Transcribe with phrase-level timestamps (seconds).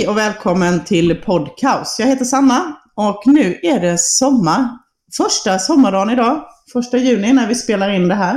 [0.00, 1.96] Hej och välkommen till Podcaus.
[1.98, 4.68] Jag heter Sanna och nu är det sommar.
[5.16, 8.34] Första sommardagen idag, första juni när vi spelar in det här.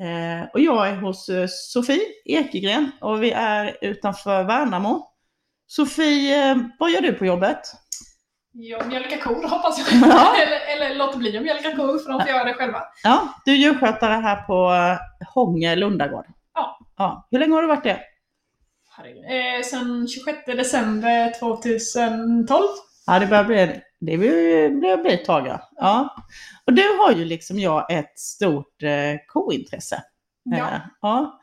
[0.00, 5.06] Eh, och jag är hos eh, Sofie Ekegren och vi är utanför Värnamo.
[5.66, 7.60] Sofie, eh, vad gör du på jobbet?
[8.52, 10.10] Jag mjölkar kor hoppas jag.
[10.10, 10.34] Ja.
[10.42, 12.82] eller, eller låter bli att mjölka kor för de får göra det själva.
[13.02, 14.72] Ja, du är djurskötare här på
[15.34, 16.26] Hånge Lundagård.
[16.54, 16.78] Ja.
[16.98, 17.28] ja.
[17.30, 18.00] Hur länge har du varit det?
[18.96, 19.24] Herregud.
[19.24, 22.62] Eh, sen 26 december 2012.
[23.06, 25.70] Ja, det börjar bli, det börjar bli ett tag ja.
[25.76, 26.16] ja.
[26.66, 30.02] Och du har ju liksom jag ett stort eh, kointresse.
[30.42, 30.56] Ja.
[30.56, 31.40] Eh, ja.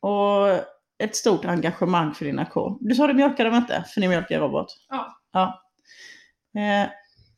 [0.00, 0.48] Och
[0.98, 2.78] ett stort engagemang för dina kor.
[2.80, 4.66] Du sa du mjölkar dem inte, för ni mjölkar robot.
[4.88, 5.18] Ja.
[5.32, 5.62] ja.
[6.60, 6.88] Eh,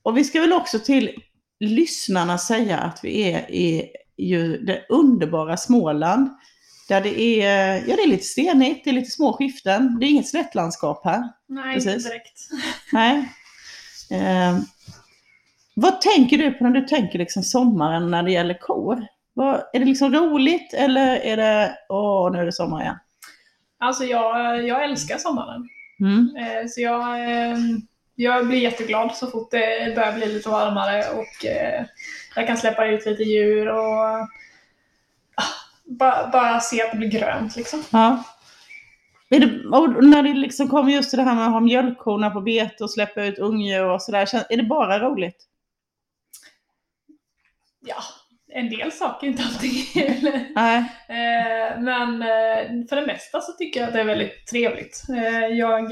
[0.02, 1.22] och vi ska väl också till
[1.60, 6.30] lyssnarna säga att vi är i ju det underbara Småland.
[6.88, 9.98] Där det är, ja, det är lite stenigt, det är lite små skiften.
[10.00, 11.22] Det är inget slättlandskap här.
[11.48, 11.94] Nej, Precis.
[11.94, 12.38] inte direkt.
[12.92, 13.32] Nej.
[14.10, 14.58] Eh,
[15.74, 19.06] vad tänker du på när du tänker liksom sommaren när det gäller kor?
[19.34, 22.96] Vad, är det liksom roligt eller är det, åh nu är det sommar igen?
[23.78, 25.68] Alltså jag, jag älskar sommaren.
[26.00, 26.36] Mm.
[26.36, 27.58] Eh, så jag, eh,
[28.14, 31.84] jag blir jätteglad så fort det börjar bli lite varmare och eh,
[32.36, 34.28] jag kan släppa ut lite djur och
[35.86, 37.82] bara, bara se att det blir grönt liksom.
[37.90, 38.22] Ja.
[39.28, 42.84] Det, när det liksom kommer just till det här med att ha mjölkkorna på bete
[42.84, 45.46] och släppa ut ungdjur och sådär, är det bara roligt?
[47.80, 48.02] Ja,
[48.48, 50.40] en del saker är inte alltid kul.
[50.54, 50.78] Nej.
[51.08, 55.02] Eh, men eh, för det mesta så tycker jag att det är väldigt trevligt.
[55.10, 55.90] Eh, jag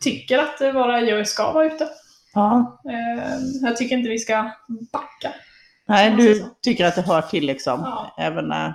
[0.00, 1.88] tycker att våra djur ska vara ute.
[2.34, 2.80] Ja.
[3.62, 4.50] Jag tycker inte vi ska
[4.92, 5.34] backa.
[5.86, 7.80] Nej, du tycker att det hör till liksom.
[7.80, 8.14] Ja.
[8.18, 8.74] Även, när,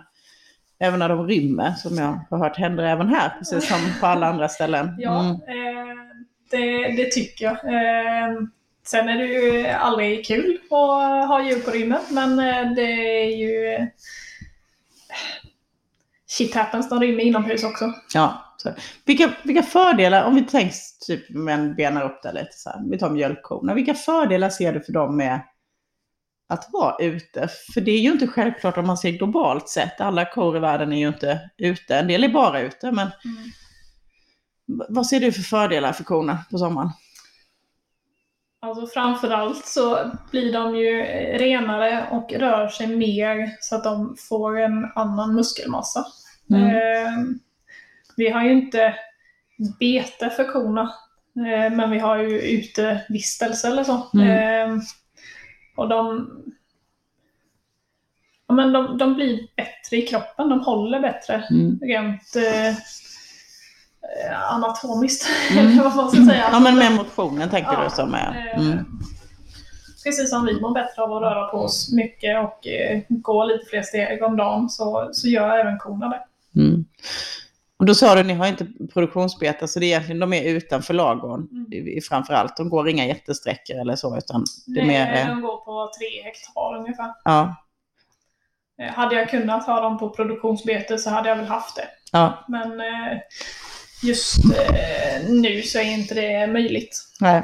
[0.80, 4.28] även när de rymmer, som jag har hört händer även här, precis som på alla
[4.28, 4.96] andra ställen.
[5.00, 5.36] Ja, Mm.
[5.36, 5.96] eh,
[6.52, 7.54] det, det tycker jag.
[7.54, 8.36] Eh,
[8.86, 13.38] sen är det ju aldrig kul att ha djur på rymmen, men eh, det är
[13.38, 13.88] ju...
[16.28, 17.94] Shit happens, de rymmer inomhus också.
[18.14, 18.70] Ja, så.
[19.06, 20.76] Vilka, vilka fördelar, om vi tänker
[21.08, 23.74] typ, men benar upp det lite så här, vi tar mjölkkorna.
[23.74, 25.42] Vilka fördelar ser du för dem med
[26.50, 27.48] att vara ute?
[27.74, 30.02] För det är ju inte självklart om man ser globalt sett.
[30.02, 31.96] Alla kor i världen är ju inte ute.
[31.96, 33.08] En del är bara ute, men
[34.68, 36.90] v- vad ser du för fördelar för korna på sommaren?
[38.62, 41.04] Alltså framförallt så blir de ju
[41.38, 46.06] renare och rör sig mer så att de får en annan muskelmassa.
[46.50, 46.64] Mm.
[46.66, 47.14] Eh,
[48.18, 48.96] vi har ju inte
[49.80, 50.82] bete för korna,
[51.36, 54.08] eh, men vi har ju utevistelse eller så.
[54.14, 54.30] Mm.
[54.30, 54.82] Eh,
[55.80, 56.30] och de,
[58.48, 61.80] ja, men de, de blir bättre i kroppen, de håller bättre Mm.
[61.82, 62.76] rent eh,
[64.54, 65.78] anatomiskt, Mm.
[65.78, 66.50] vad man ska säga.
[66.52, 68.54] Ja, men med motionen tänker Ja, du som är...
[68.56, 68.86] eh, Mm.
[70.04, 73.66] Precis som vi mår bättre av att röra på oss mycket och eh, gå lite
[73.66, 76.22] fler steg om dagen så, så gör även korna det.
[76.62, 76.86] Mm.
[77.80, 80.94] Och då sa du, ni har inte produktionsbete, så det är egentligen de är utanför
[80.94, 82.02] lagården Mm.
[82.10, 82.58] framför allt.
[82.58, 85.22] De går inga jättesträckor eller så, utan det är Nej, mer...
[85.22, 87.14] eh, De går på tre hektar ungefär.
[87.24, 87.56] Ja,
[88.82, 91.88] Eh, Hade jag kunnat ha dem på produktionsbete så hade jag väl haft det.
[92.12, 93.18] ja, Men eh,
[94.04, 94.36] just
[95.30, 96.98] nu så är inte det möjligt.
[97.20, 97.44] nej.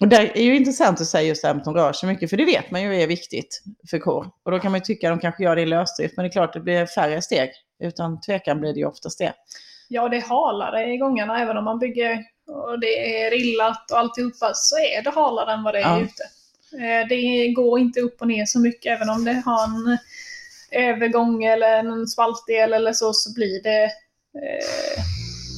[0.00, 2.08] Och det är ju intressant att säga just det här med att de rör sig
[2.08, 4.30] mycket, för det vet man ju är viktigt för kor.
[4.44, 6.28] Och då kan man ju tycka att de kanske gör det i lösdrift, men det
[6.28, 7.50] är klart det blir färre steg.
[7.82, 9.32] Utan tvekan blir det ju oftast det.
[9.88, 13.98] Ja, det är halare i gångarna även om man bygger och det är rillat och
[13.98, 16.00] alltihopa så är det halare än vad det är Ja.
[16.00, 16.22] ute.
[16.84, 19.98] Eh, Det går inte upp och ner så mycket även om det har en
[20.72, 25.02] övergång eller en spaltdel eller så så blir det, eh,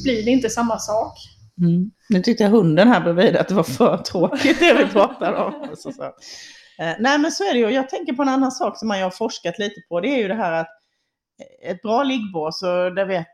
[0.05, 1.15] blir det inte samma sak.
[1.61, 1.91] Mm.
[2.09, 5.69] Nu tyckte jag hunden här bredvid att det var för tråkigt det vi pratade om.
[5.76, 6.03] Så, så.
[6.82, 7.71] Eh, nej men så är det ju.
[7.71, 10.00] Jag tänker på en annan sak som man har forskat lite på.
[10.00, 10.77] Det är ju det här att
[11.62, 13.26] ett bra liggbås, och det vet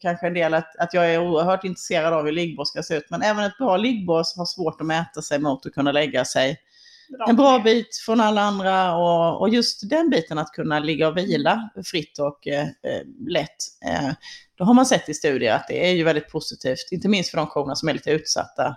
[0.00, 3.06] kanske en del att, att jag är oerhört intresserad av hur liggbås ska se ut.
[3.10, 6.58] Men även ett bra liggbås har svårt att mäta sig mot att kunna lägga sig
[7.28, 11.16] en bra bit från alla andra och, och just den biten att kunna ligga och
[11.16, 13.56] vila fritt och eh, eh, lätt.
[13.86, 14.12] Eh,
[14.54, 17.38] då har man sett i studier att det är ju väldigt positivt, inte minst för
[17.38, 18.76] de korna som är lite utsatta,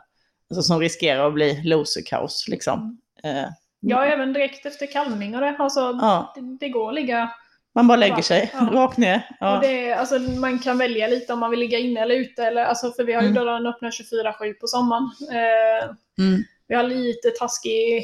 [0.50, 3.02] alltså som riskerar att bli loserkaos liksom.
[3.24, 3.46] Eh,
[3.84, 5.56] Ja, även direkt efter kalvning och det.
[5.60, 7.32] Alltså, ja, det, det går att ligga
[7.76, 8.60] man bara lägger sig Ja.
[8.72, 9.22] rakt ner.
[9.40, 9.56] Ja.
[9.56, 12.44] Och det, alltså, man kan välja lite om man vill ligga inne eller ute.
[12.44, 13.44] Eller, alltså, för vi har ju Mm.
[13.44, 15.10] dörrarna öppna 24-7 på sommaren.
[15.32, 15.90] Eh,
[16.26, 16.44] Mm.
[16.68, 18.04] vi har lite taskig,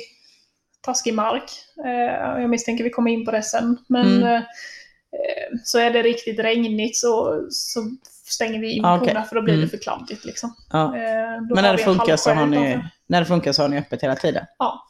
[0.81, 1.43] taskig mark.
[1.85, 3.77] Eh, jag misstänker vi kommer in på det sen.
[3.87, 4.23] Men Mm.
[4.27, 7.81] eh, eh, så är det riktigt regnigt så, så
[8.25, 9.65] stänger vi in Ah, korna för då blir Mm.
[9.65, 10.25] det för kladdigt.
[10.25, 10.55] Liksom.
[10.71, 10.85] Ja.
[10.97, 14.03] Eh, Men när det, funkar så har ni, när det funkar så har ni öppet
[14.03, 14.45] hela tiden?
[14.59, 14.83] Ja.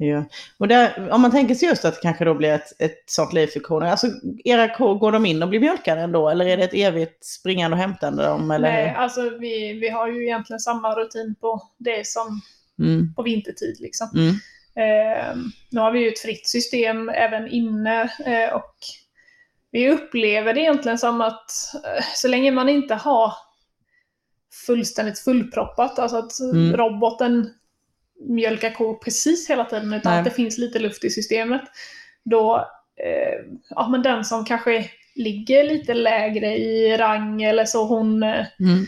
[0.00, 0.24] Ja.
[0.58, 3.32] Och där, om man tänker sig just att det kanske då blir ett, ett sånt
[3.32, 3.90] liv för korna.
[3.90, 4.06] Alltså
[4.44, 6.28] era kor, går de in och blir mjölkade ändå?
[6.28, 8.50] Eller är det ett evigt springande och hämtande dem?
[8.50, 8.72] Eller?
[8.72, 12.40] Nej, alltså vi, vi har ju egentligen samma rutin på det som
[12.80, 13.14] Mm.
[13.14, 13.76] på vintertid.
[13.80, 14.08] Liksom.
[14.14, 14.28] Mm.
[14.76, 15.36] Eh,
[15.70, 18.74] nu har vi ju ett fritt system även inne eh, och
[19.70, 21.50] vi upplever det egentligen som att
[21.84, 23.32] eh, så länge man inte har
[24.66, 26.76] fullständigt fullproppat, alltså att Mm.
[26.76, 27.50] roboten
[28.20, 30.18] mjölkar kor precis hela tiden utan Nej.
[30.18, 31.62] att det finns lite luft i systemet,
[32.24, 32.56] då,
[33.04, 33.38] eh,
[33.70, 38.86] ja men den som kanske ligger lite lägre i rang eller så, hon, eh, Mm.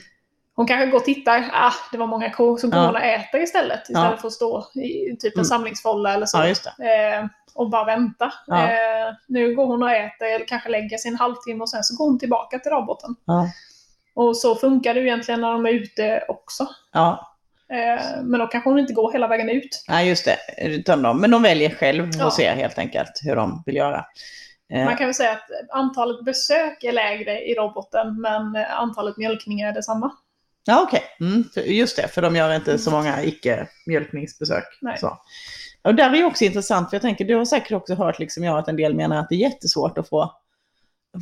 [0.55, 2.87] hon kanske går och tittar, ah, det var många kor som Ja.
[2.87, 3.83] korna äter istället.
[3.83, 4.17] Istället Ja.
[4.17, 5.45] för att stå i typ en Mm.
[5.45, 6.39] samlingsfålla eller så.
[6.79, 6.85] Ja.
[6.85, 8.25] Eh, och bara vänta.
[8.53, 11.97] Eh, nu går hon och äter, eller kanske lägger sig en halvtimme och sen så
[11.97, 13.17] går hon tillbaka till roboten.
[14.15, 16.69] Och så funkar det ju egentligen när de är ute också.
[16.93, 17.30] Ja.
[17.73, 19.85] Eh, men då kanske hon inte går hela vägen ut.
[19.89, 20.37] Nej, just det.
[20.67, 22.27] Utan de, men de väljer själv Ja.
[22.27, 24.05] och ser helt enkelt hur de vill göra.
[24.73, 29.69] Eh, Man kan väl säga att antalet besök är lägre i roboten, men antalet mjölkningar
[29.69, 30.11] är detsamma.
[30.65, 31.03] Ja, okej.
[31.21, 34.65] Mm, för- just det, för de gör inte så många icke-mjölkningsbesök.
[35.83, 38.45] Och där är ju också intressant, för jag tänker, du har säkert också hört, liksom
[38.45, 40.33] jag, att en del menar att det är jättesvårt att få,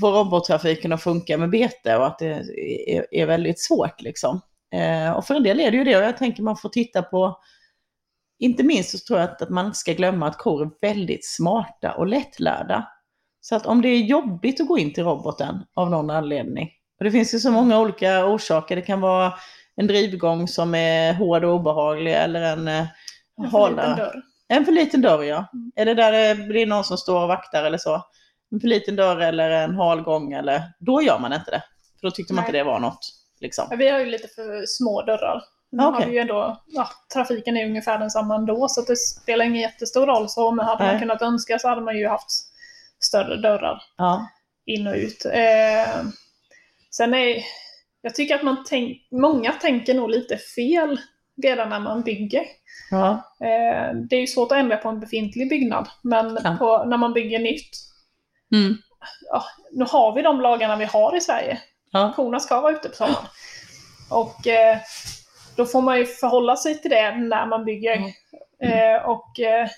[0.00, 2.26] få robottrafiken att funka med bete och att det
[2.86, 4.00] är, är väldigt svårt.
[4.02, 4.40] Liksom.
[4.75, 7.03] Eh, och för en del är det ju det, och jag tänker man får titta
[7.03, 7.38] på,
[8.38, 11.26] inte minst så tror jag att, att man inte ska glömma att kor är väldigt
[11.26, 12.88] smarta och lättlärda.
[13.41, 17.05] Så att om det är jobbigt att gå in till roboten av någon anledning, och
[17.05, 19.35] det finns ju så många olika orsaker, det kan vara
[19.76, 22.87] en drivgång som är hård och obehaglig eller en eh,
[23.44, 23.97] En för liten halare.
[23.97, 24.23] dörr.
[24.49, 25.50] En för liten dörr ja.
[25.53, 25.73] Mm.
[25.76, 28.03] Är det där det blir någon som står och vaktar eller så?
[28.53, 31.62] En för liten dörr eller en hal gång eller då gör man inte det.
[32.00, 32.49] För då tyckte man Nej.
[32.49, 33.18] inte det var något.
[33.40, 33.67] Liksom.
[33.70, 35.43] Ja, Vi har ju lite för små dörrar.
[35.70, 36.00] Nu Okej.
[36.00, 40.06] har vi ju ändå, ja, trafiken är ungefär densamma ändå, så det spelar ingen jättestor
[40.06, 40.29] roll.
[40.29, 40.93] Så men hade Nej.
[40.93, 42.31] man kunnat önska så hade man ju haft
[43.00, 44.29] större dörrar Ja.
[44.67, 45.25] in och ut.
[45.25, 46.02] Eh,
[46.90, 47.43] sen är,
[48.02, 51.00] jag tycker att man tänk, många tänker nog lite fel
[51.43, 52.44] redan när man bygger.
[52.91, 53.11] Ja.
[53.41, 56.56] Eh, det är ju svårt att ändra på en befintlig byggnad, men Ja.
[56.58, 57.70] på, när man bygger nytt,
[58.55, 58.76] Mm.
[59.73, 61.58] nu har vi de lagarna vi har i Sverige.
[61.90, 62.12] Ja.
[62.17, 63.25] Korna ska vara ute på sommaren.
[64.11, 64.79] Och eh,
[65.56, 67.96] då får man ju förhålla sig till det när man bygger.
[67.96, 68.12] Mm.
[68.96, 69.69] Eh, och eh,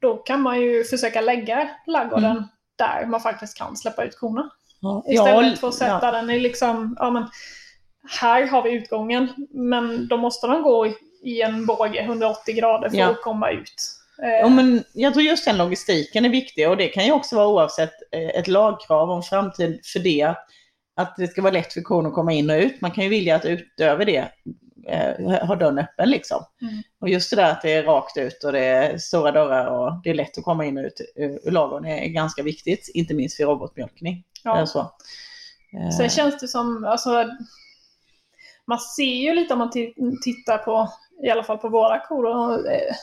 [0.00, 2.44] då kan man ju försöka lägga ladugården Mm.
[2.76, 4.50] där man faktiskt kan släppa ut korna.
[4.80, 5.04] Ja.
[5.06, 6.10] Istället för att sätta ja.
[6.10, 7.28] den i liksom, ja men
[8.20, 12.88] här har vi utgången, men då måste den gå i, i en båge 180 grader
[12.90, 13.06] för Ja.
[13.10, 13.74] att komma ut.
[14.22, 17.36] Eh, Ja, men jag tror just den logistiken är viktig och det kan ju också
[17.36, 20.34] vara oavsett eh, ett lagkrav om framtid för det.
[20.96, 22.80] Att, det ska vara lätt för kon att komma in och ut.
[22.80, 24.28] Man kan ju vilja att utöver det
[24.88, 26.44] eh, ha dörren öppen liksom.
[26.62, 26.74] Mm.
[27.00, 30.00] Och just det där att det är rakt ut och det är stora dörrar och
[30.04, 32.90] det är lätt att komma in och ut ur ur ladugården är ganska viktigt.
[32.94, 34.24] Inte minst för robotmjölkning.
[34.44, 34.56] ja.
[34.56, 34.80] Eller så.
[34.80, 37.24] Eh, Sen känns det som, alltså,
[38.66, 40.88] man ser ju lite om man ti- tittar på,
[41.24, 42.94] i alla fall på våra kor, och, eh,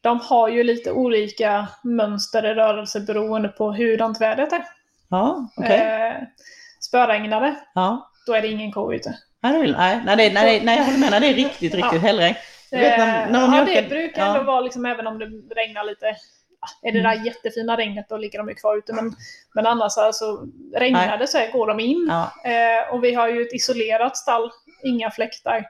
[0.00, 4.64] de har ju lite olika mönster i rörelse beroende på hurdant vädret är.
[5.08, 5.80] Ja, okej.
[5.80, 6.22] Eh,
[6.88, 8.10] spöregnade, Ja.
[8.26, 9.14] då är det ingen ko ute.
[9.42, 11.10] Nej, vill, nej, nej, det- nej, nej, jag håller med.
[11.10, 12.02] Nej, det är riktigt, riktigt
[12.70, 12.78] Ja.
[12.78, 14.32] vet när- när de ja, mjölkar- det brukar ja.
[14.32, 16.06] ändå vara liksom, även om det regnar lite,
[16.60, 17.24] ja, är det där Mm.
[17.24, 18.92] jättefina regnet då ligger de ju kvar ute.
[18.92, 19.12] Men,
[19.54, 22.06] men annars alltså, regnar det så här, går de in.
[22.10, 24.50] Ja, Eh, och vi har ju ett isolerat stall,
[24.84, 25.64] inga fläktar.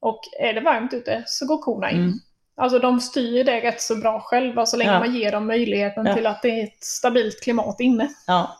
[0.00, 1.96] Och är det varmt ute så går korna in.
[1.98, 2.12] Mm.
[2.56, 4.98] Alltså de styr det rätt så bra själva så länge Ja.
[4.98, 8.08] man ger dem möjligheten till att det är ett stabilt klimat inne.
[8.26, 8.56] ja.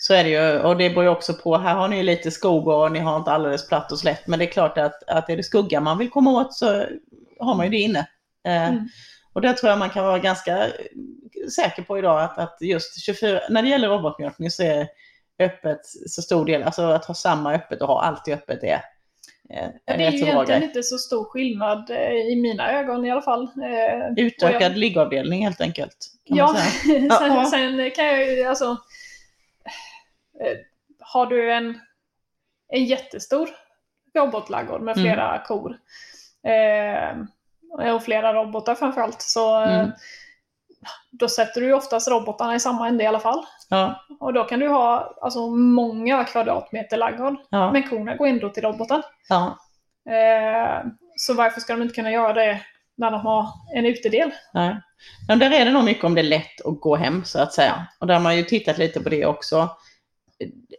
[0.00, 0.58] Så är det ju.
[0.60, 3.16] Och det beror ju också på, här har ni ju lite skog och ni har
[3.16, 4.26] inte alldeles platt och slätt.
[4.26, 6.84] Men det är klart att, att är det skugga man vill komma åt så
[7.40, 7.98] har man ju det inne.
[8.48, 8.88] Eh, Mm.
[9.32, 10.66] Och det tror jag man kan vara ganska
[11.56, 14.88] säker på idag att, att just 24, när det gäller robotmjölkning så är
[15.38, 18.72] öppet så stor del, alltså att ha samma öppet och ha alltid öppet är,
[19.50, 23.10] eh, Ja, det är ju egentligen inte så stor skillnad eh, i mina ögon i
[23.10, 23.42] alla fall.
[23.42, 25.96] Eh, Utökad jag- liggavdelning helt enkelt.
[26.24, 27.48] Ja, sen, Ja.
[27.50, 28.76] sen kan jag ju alltså...
[30.40, 30.56] eh,
[31.00, 31.80] Har du en,
[32.68, 33.48] en jättestor
[34.14, 35.04] robotladugård med Mm.
[35.04, 35.76] flera kor
[36.46, 39.90] eh, och flera robotar framförallt så eh, Mm.
[41.10, 43.44] då sätter du oftast robotarna i samma ände i alla fall.
[43.68, 47.36] Ja, Och då kan du ha alltså, många kvadratmeter ladugård.
[47.50, 49.02] ja, Men korna går ändå till roboten.
[49.28, 49.58] ja.
[50.12, 52.60] Eh, så varför ska de inte kunna göra det
[52.96, 54.30] när de har en utedel?
[54.54, 54.76] Nej.
[55.28, 57.52] Men där är det nog mycket om det är lätt att gå hem så att
[57.52, 57.86] säga.
[58.00, 59.68] Och där har man ju tittat lite på det också.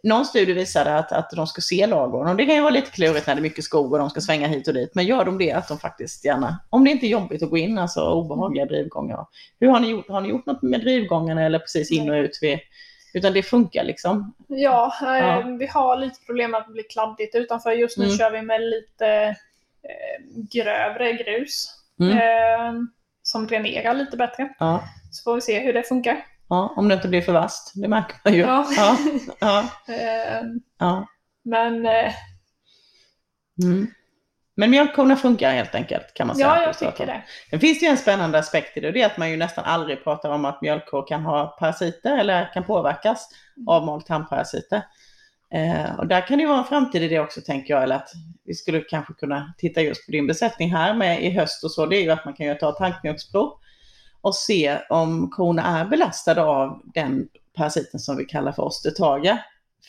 [0.02, 2.30] Någon studie visade att, att de ska se ladugården.
[2.30, 4.20] Och det kan ju vara lite klurigt när det är mycket skog och de ska
[4.20, 4.94] svänga hit och dit.
[4.94, 7.56] Men gör de det att de faktiskt gärna, om det inte är jobbigt att gå
[7.58, 9.26] in, alltså obehagliga drivgångar.
[9.60, 10.08] Hur har ni gjort?
[10.08, 12.38] Har ni gjort något med drivgångarna eller precis in och ut?
[12.42, 12.58] Vid,
[13.14, 14.34] utan det funkar liksom?
[14.46, 15.40] Ja, eh, Ja.
[15.58, 17.72] vi har lite problem med att det blir kladdigt utanför.
[17.72, 18.16] Just nu Mm.
[18.16, 19.06] kör vi med lite
[19.82, 21.74] eh, grövre grus.
[22.00, 22.18] Mm.
[22.18, 22.80] Eh,
[23.22, 24.48] som dränerar lite bättre.
[24.58, 24.82] Ja.
[25.10, 26.24] Så får vi se hur det funkar.
[26.50, 27.72] Ja, om det inte blir för vasst.
[27.74, 28.40] Det märker man ju.
[28.40, 28.66] Ja.
[28.76, 28.96] Ja,
[29.40, 29.64] ja,
[29.94, 30.42] Eh,
[30.78, 31.06] ja.
[31.44, 32.12] men eh,
[33.62, 33.86] Mm.
[34.56, 36.46] Men mjölkkorna funkar helt enkelt kan man säga.
[36.48, 37.22] ja, jag tycker det.
[37.50, 39.36] Sen finns det ju en spännande aspekt i det och det är att man ju
[39.36, 43.28] nästan aldrig pratar om att mjölkkor kan ha parasiter eller kan påverkas
[43.68, 44.82] av malt tarmparasiter.
[45.54, 47.96] Eh, och där kan det ju vara en framtid i det också tänker jag, eller
[47.96, 48.08] att
[48.44, 51.86] vi skulle kanske kunna titta just på din besättning här med i höst och så,
[51.86, 53.52] det är ju att man kan ju ta tankmjölksprov
[54.20, 59.38] och se om korna är belastade av den parasiten som vi kallar för osteotaga.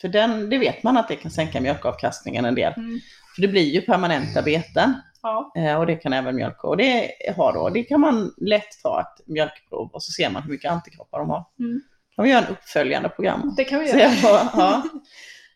[0.00, 2.72] För den, det vet man att det kan sänka mjölkavkastningen en del.
[2.76, 3.00] Mm.
[3.34, 4.94] För det blir ju permanenta beten.
[5.22, 5.52] Ja.
[5.56, 6.68] Eh, Och det kan även mjölkkor.
[6.68, 10.42] Och det har då, det kan man lätt ta ett mjölkprov och så ser man
[10.42, 11.44] hur mycket antikroppar de har.
[11.58, 11.80] Mm.
[12.16, 13.54] kan vi göra en uppföljande program.
[13.56, 14.10] Det kan vi göra.
[14.10, 14.82] på, ja.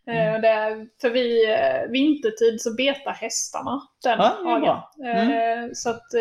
[0.09, 4.79] Eh, Det är, för vid eh, vintertid så betar hästarna den Ja, hagen.
[5.17, 5.75] Mm.
[5.75, 6.15] Så att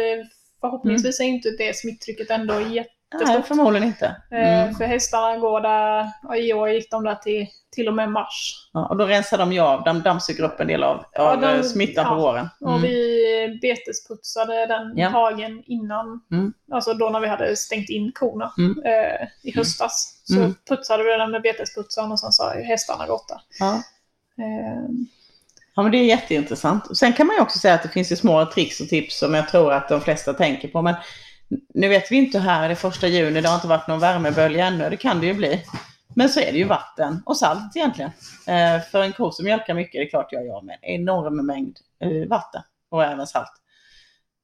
[0.66, 2.92] eh, förhoppningsvis är inte det smittrycket ändå jättestort.
[3.28, 4.06] Nej, förmodligen inte.
[4.32, 4.76] Eh, Mm.
[4.76, 8.70] För hästarna går där, ja, i år gick de där till, till och med mars.
[8.74, 11.36] Ja, och då rensar de ju av, de dammsuger upp en del av, av Ja,
[11.36, 12.16] de- eh, smittan på ja.
[12.18, 12.50] våren.
[12.62, 12.82] Och Mm.
[12.82, 15.10] vi betesputsade den Ja.
[15.10, 16.54] hagen innan, Mm.
[16.72, 18.84] alltså då när vi hade stängt in korna Mm.
[18.86, 20.22] eh, i höstas.
[20.24, 20.56] Så Mm.
[20.70, 23.40] putsade vi den med betesputsaren och sen så har hästarna gått där.
[23.60, 23.74] Ja.
[24.44, 24.90] Eh,
[25.76, 26.98] ja, men det är jätteintressant.
[26.98, 29.34] Sen kan man ju också säga att det finns ju små tricks och tips som
[29.34, 30.82] jag tror att de flesta tänker på.
[30.82, 30.96] Men
[31.74, 34.66] nu vet vi inte här, det är första juni, det har inte varit någon värmebölja
[34.66, 35.62] ännu, det kan det ju bli.
[36.16, 38.12] Men så är det ju vatten och salt egentligen.
[38.48, 41.46] Eh, för en ko som mjölkar mycket, det är klart jag gör med en enorm
[41.46, 43.52] mängd eh, vatten och även salt.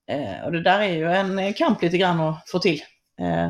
[0.08, 2.82] Eh, och det där är ju en kamp lite grann att få till.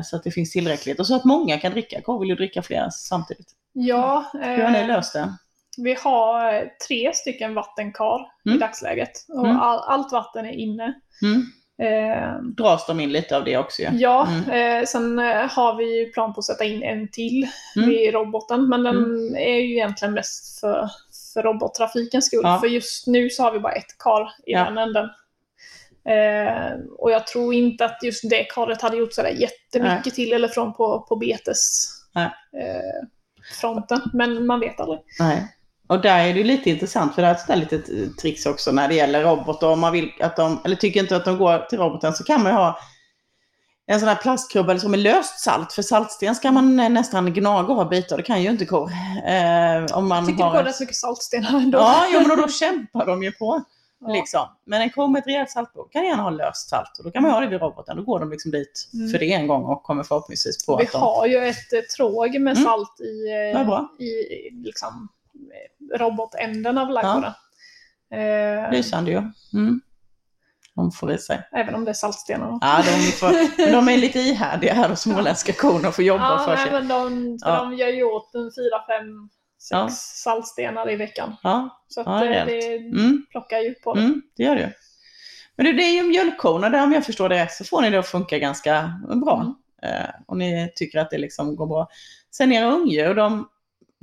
[0.04, 2.00] Så att det finns tillräckligt och så att många kan dricka.
[2.00, 3.52] Kor vill ju dricka flera samtidigt.
[3.72, 5.36] ja, Hur har ni löst det?
[5.78, 8.60] Vi har eh, tre stycken vattenkar i Mm.
[8.60, 9.12] dagsläget.
[9.28, 9.60] Och Mm.
[9.60, 10.94] all, allt vatten är inne.
[11.22, 11.42] Mm.
[11.82, 13.88] Eh, Dras de in lite av det också ju?
[13.92, 14.50] Ja, Mm.
[14.80, 17.88] eh, sen eh, har vi ju plan på att sätta in en till Mm.
[17.88, 18.68] vid roboten.
[18.68, 18.96] Men den
[19.36, 20.88] är ju egentligen mest för,
[21.34, 22.40] för robottrafikens skull.
[22.42, 22.58] Ja.
[22.60, 24.64] För just nu så har vi bara ett kar i Ja.
[24.64, 25.08] den änden.
[26.04, 30.14] Eh, och jag tror inte att just det karet hade gjort sådär jättemycket Nej.
[30.14, 32.30] till eller från på, på betes Nej.
[32.62, 33.72] eh.
[34.12, 35.00] Men man vet aldrig.
[35.18, 35.48] Nej.
[35.92, 38.46] Och där är det ju lite intressant för det är ett sånt där litet tricks
[38.46, 39.68] också när det gäller robotar.
[39.68, 42.42] Om man vill att de, eller tycker inte att de går till roboten så kan
[42.42, 42.78] man ju ha
[43.86, 45.72] en sån här plastkrubba eller så med löst salt.
[45.72, 48.90] För saltsten ska man eh, nästan gnaga av bitar, det kan ju inte kor.
[49.26, 51.78] Eh, om man Jag tycker har det går rätt mycket saltstenar ändå.
[51.78, 53.62] Ja, jo, men då kämpar de ju på.
[54.06, 54.12] Ja.
[54.12, 54.40] Liksom.
[54.66, 57.22] Men en ko med ett rejält saltbord kan gärna ha löst salt och då kan
[57.22, 57.96] man ha det vid roboten.
[57.96, 59.10] Då går de liksom dit Mm.
[59.10, 60.98] för det en gång och kommer förhoppningsvis på Vi att de...
[61.00, 62.64] har ju ett eh, tråg med Mm.
[62.64, 63.88] salt i, eh, bra.
[63.98, 64.10] i
[64.50, 65.21] liksom, eh,
[65.98, 67.32] robotänden av ladugården.
[68.14, 69.16] Eh, Lysande ju.
[69.54, 69.80] Mm.
[70.74, 71.48] De får i sig.
[71.52, 72.58] även om det är saltstenar.
[72.60, 76.38] Ja, de, får, de är lite ihärdiga här, de småländska korna, och får jobba Ja,
[76.38, 76.72] för nej, sig.
[76.72, 77.56] men de, Ja.
[77.56, 79.88] de gör ju åt en fyra, fem, sex Ja.
[79.90, 81.36] saltstenar i veckan.
[81.42, 82.48] Ja, Så att Ja, eh, rejält.
[82.50, 84.00] det mm, plockar ju på det.
[84.00, 84.72] mm, det gör det.
[85.56, 87.90] Men det, det är ju mjölkkorna där, om jag förstår det rätt, så får ni
[87.90, 88.92] det att funka ganska
[89.24, 89.40] bra.
[89.40, 89.54] Mm.
[90.02, 91.88] Eh, och ni tycker att det liksom går bra.
[92.30, 93.48] Sen era ungdjur, de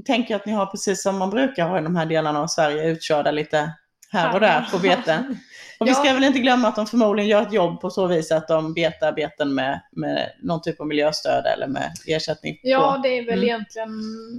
[0.05, 2.89] tänker att ni har precis som man brukar ha i de här delarna av Sverige,
[2.89, 3.71] utkörda lite
[4.11, 5.37] här och där på beten.
[5.79, 5.95] Och vi Ja.
[5.95, 8.73] ska väl inte glömma att de förmodligen gör ett jobb på så vis att de
[8.73, 12.59] betar beten med, med någon typ av miljöstöd eller med ersättning.
[12.63, 13.01] Ja, på.
[13.01, 13.43] det är väl Mm.
[13.43, 13.89] egentligen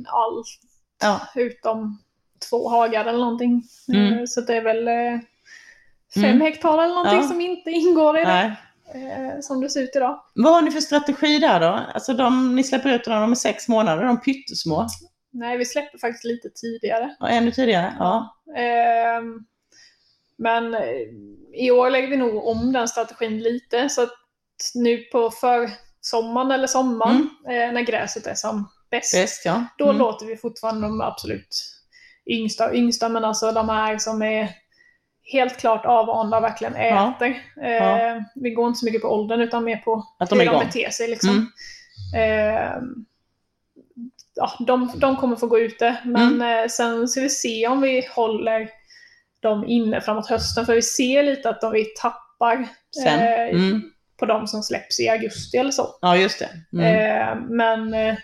[0.09, 0.47] allt
[1.03, 1.21] Ja.
[1.35, 1.99] utom
[2.51, 3.63] två hagar eller någonting.
[3.93, 4.13] Mm.
[4.19, 5.21] Eh, Så det är väl eh,
[6.15, 6.41] fem Mm.
[6.41, 7.29] hektar eller någonting Ja.
[7.29, 8.29] som inte ingår i det.
[8.29, 8.57] Nej.
[9.35, 10.21] eh, Som det ser ut idag.
[10.35, 11.81] Vad har ni för strategi där då?
[11.95, 14.87] Alltså de, ni släpper ut dem, de är sex månader, de är pyttesmå.
[15.33, 17.17] Nej, vi släpper faktiskt lite tidigare.
[17.21, 17.95] Ja, ännu tidigare?
[17.99, 18.37] Ja.
[18.57, 19.45] Ehm,
[20.39, 20.81] Men eh,
[21.55, 23.89] i år lägger vi nog om den strategin lite.
[23.89, 24.13] Så att
[24.75, 29.65] nu på försommaren eller sommaren, eh, när gräset är som bäst, Bäst ja.
[29.79, 29.97] då Mm.
[29.99, 31.77] låter vi fortfarande de absolut
[32.27, 34.49] yngsta och yngsta, men alltså de här som är
[35.33, 37.15] helt klart avvanda och verkligen Ja.
[37.17, 37.43] äter.
[37.57, 38.01] Ja.
[38.01, 40.65] Eh, vi går inte så mycket på åldern utan mer på Att de hur de
[40.65, 41.09] beter sig.
[41.09, 41.49] Liksom.
[42.17, 43.07] Mm.
[44.35, 46.63] Ja, de, de kommer få gå ute, men Mm.
[46.65, 48.69] eh, sen ska vi se om vi håller
[49.43, 52.69] dem inne framåt hösten, för vi ser lite att de vi tappar
[53.03, 53.19] Sen.
[53.21, 53.83] eh, Mm.
[54.19, 55.99] på de som släpps i augusti eller så.
[56.01, 56.49] Ja, just det.
[56.73, 56.85] Mm.
[56.87, 58.15] Eh, men eh,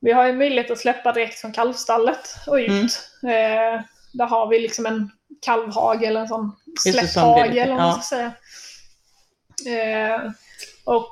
[0.00, 3.00] vi har ju möjlighet att släppa direkt från kalvstallet och ut.
[3.22, 3.74] Mm.
[3.76, 3.82] Eh,
[4.12, 5.10] där har vi liksom en
[5.46, 7.92] kalvhage eller en sån släpphage eller vad man ja.
[8.02, 8.32] ska säga.
[9.66, 10.20] Eh,
[10.84, 11.10] och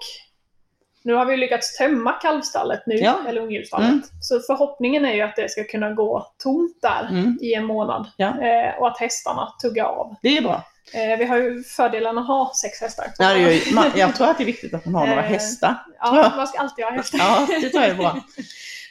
[1.03, 3.19] nu har vi lyckats tömma kalvstallet nu, Ja.
[3.29, 3.89] eller ungdjursstallet.
[3.89, 4.03] Mm.
[4.23, 7.39] Så förhoppningen är ju att det ska kunna gå tomt där Mm.
[7.43, 8.07] i en månad.
[8.17, 8.27] Ja.
[8.43, 10.15] Eh, och att hästarna tuggar av.
[10.23, 10.63] Det är bra.
[10.95, 13.07] Eh, vi har ju fördelen att ha sex hästar.
[13.19, 15.25] Ja, det är ju, man, jag tror att det är viktigt att man har några
[15.25, 15.75] Eh, hästar.
[16.01, 17.19] Ja, man ska alltid ha hästar.
[17.19, 18.17] Ja, det tror jag är bra.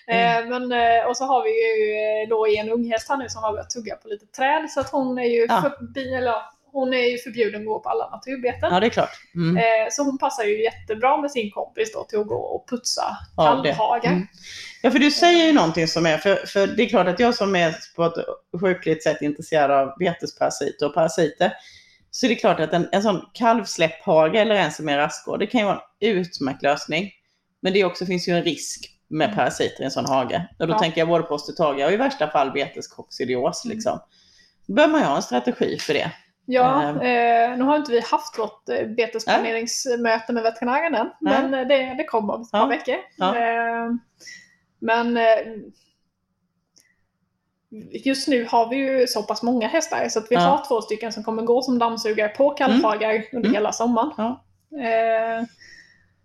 [0.10, 3.52] Eh, men, eh, och så har vi ju då en unghäst här nu som har
[3.52, 5.62] börjat tugga på lite träd så att hon är ju, Ja.
[5.62, 6.34] förbi, eller,
[6.72, 8.74] hon är ju förbjuden att gå på alla naturbeten.
[8.74, 9.10] Ja, det är klart.
[9.36, 9.58] Mm.
[9.58, 13.18] Eh, så hon passar ju jättebra med sin kompis då till att gå och putsa
[13.38, 13.66] Ja.
[14.04, 14.28] Mm.
[14.82, 17.36] Ja, för du säger ju någonting som är, för, för det är klart att jag
[17.36, 18.14] som är på ett
[18.62, 21.52] sjukligt sätt intresserad av betesparasiter och parasiter,
[22.12, 25.48] så är det klart att en, en sån kalvsläpphage eller en som är rastgård, det
[25.48, 27.12] kan ju vara en utmärkt lösning.
[27.62, 30.48] Men det också finns ju en risk med parasiter i en sån hage.
[30.60, 30.80] Och då Ja.
[30.80, 33.66] tänker jag både på osteotaria och i värsta fall beteskoccidios.
[33.66, 33.76] Mm.
[33.76, 34.00] Liksom.
[34.68, 36.12] Då behöver man ju ha en strategi för det.
[36.50, 36.98] Ja, Ehm.
[37.52, 41.96] eh, nu har inte vi haft vårt eh, betesplaneringsmöte med veterinären än, men eh, det,
[41.98, 42.96] det kommer om ett par veckor.
[43.18, 43.36] Ja.
[43.38, 43.92] Eh,
[44.80, 45.20] men
[48.06, 50.42] just nu har vi ju så pass många hästar så att vi Ja.
[50.42, 53.54] har två stycken som kommer gå som dammsugare på kalvhagar under Mm.
[53.54, 54.12] hela sommaren.
[54.18, 54.44] Ja.
[54.80, 55.44] Eh,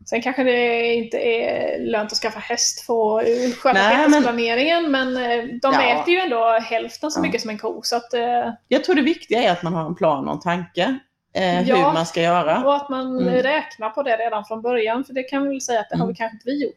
[0.07, 5.17] sen kanske det inte är lönt att skaffa häst för att sköta Nej, men- men,
[5.17, 5.83] eh, de Ja.
[5.83, 7.23] äter ju ändå hälften så Ja.
[7.23, 7.81] mycket som en ko.
[7.85, 10.41] Så att, eh, Jag tror det viktiga är att man har en plan och en
[10.41, 10.99] tanke
[11.35, 11.77] eh, Ja.
[11.77, 12.65] hur man ska göra.
[12.65, 13.35] Och att man Mm.
[13.43, 16.05] räknar på det redan från början, för det kan vi väl säga att det har
[16.05, 16.09] Mm.
[16.13, 16.77] vi kanske inte vi gjort.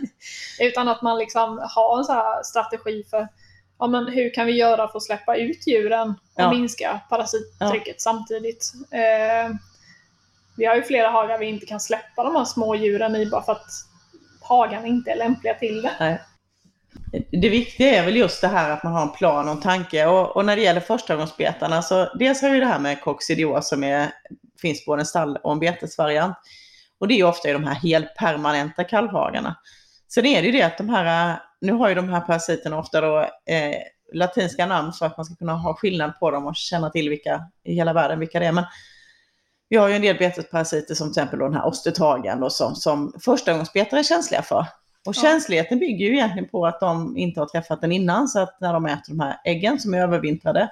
[0.60, 3.28] Utan att man liksom har en så strategi för
[3.78, 8.72] ja, men hur kan vi göra för att släppa ut djuren och minska parasittrycket samtidigt.
[8.90, 9.50] Eh,
[10.60, 13.42] vi har ju flera hagar vi inte kan släppa de här små djuren i bara
[13.42, 13.66] för att
[14.40, 15.92] hagarna inte är lämpliga till det.
[16.00, 16.20] Nej.
[17.32, 20.06] Det viktiga är väl just det här att man har en plan och en tanke.
[20.06, 23.84] Och, och när det gäller förstagångsbetarna så dels har vi det här med coccidios som
[23.84, 24.10] är,
[24.62, 26.36] finns både en stall och en betesvariant.
[27.00, 29.56] Och det är ju ofta i de här helpermanenta kalvhagarna.
[30.14, 33.00] Sen är det ju det att de här, nu har ju de här parasiterna ofta
[33.00, 33.76] då eh,
[34.12, 37.44] latinska namn för att man ska kunna ha skillnad på dem och känna till vilka
[37.64, 38.52] i hela världen vilka det är.
[38.52, 38.64] Men
[39.70, 43.12] vi har ju en del betesparasiter som till exempel den här ostetagen då, som, som
[43.24, 44.58] förstagångsbetare är känsliga för.
[45.06, 45.22] Och Ja.
[45.22, 48.72] känsligheten bygger ju egentligen på att de inte har träffat den innan, så att när
[48.72, 50.68] de äter de här äggen som är övervintrade,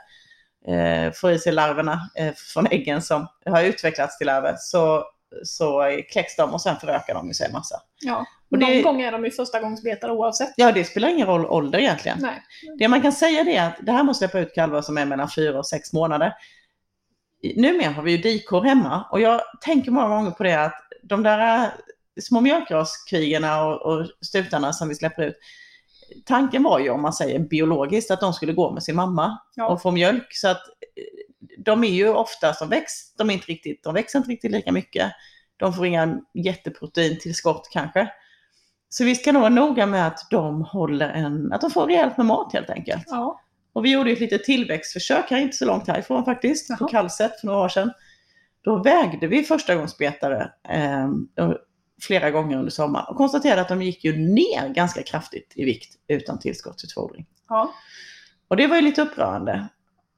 [0.66, 5.04] eh, får i sig larverna eh, från äggen som har utvecklats till larver, så,
[5.44, 5.82] så
[6.12, 7.76] kläcks de och sen förökar de ju sig en massa.
[8.00, 8.26] Ja.
[8.50, 10.52] Och Någon det- gång är de ju första gångsbetare oavsett.
[10.56, 12.18] Ja, det spelar ingen roll ålder egentligen.
[12.20, 12.42] Nej.
[12.78, 15.04] Det man kan säga det är att det här måste släppa ut kalvar som är
[15.04, 16.34] mellan fyra och sex månader.
[17.42, 21.22] Numera har vi ju dikor hemma och jag tänker många gånger på det att de
[21.22, 21.70] där äh,
[22.20, 25.36] små mjölkraskrigarna och, och stutarna som vi släpper ut,
[26.24, 29.68] tanken var ju om man säger biologiskt att de skulle gå med sin mamma Ja.
[29.68, 30.26] och få mjölk.
[30.30, 31.04] Så att eh,
[31.58, 34.72] de är ju ofta som växt, de, är inte riktigt, de växer inte riktigt lika
[34.72, 35.12] mycket.
[35.56, 38.08] De får inga jätteproteintillskott kanske.
[38.88, 42.16] Så vi ska nog vara noga med att de håller en, att de får rejält
[42.16, 43.04] med mat helt enkelt.
[43.06, 43.40] Ja.
[43.78, 46.88] Och vi gjorde ett litet tillväxtförsök här, inte så långt härifrån faktiskt, på Jaha.
[46.88, 47.92] Kallset för några år sedan.
[48.64, 51.10] Då vägde vi förstagångsbetare eh,
[52.02, 55.94] flera gånger under sommaren och konstaterade att de gick ju ner ganska kraftigt i vikt
[56.08, 57.26] utan tillskottsutfodring.
[57.48, 57.72] Ja.
[58.48, 59.68] Och det var ju lite upprörande.